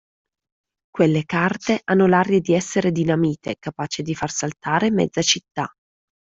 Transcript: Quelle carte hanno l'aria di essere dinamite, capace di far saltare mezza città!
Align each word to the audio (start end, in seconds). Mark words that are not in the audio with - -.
Quelle 0.89 1.25
carte 1.25 1.79
hanno 1.83 2.07
l'aria 2.07 2.39
di 2.39 2.55
essere 2.55 2.91
dinamite, 2.91 3.57
capace 3.59 4.01
di 4.01 4.15
far 4.15 4.31
saltare 4.31 4.89
mezza 4.89 5.21
città! 5.21 5.71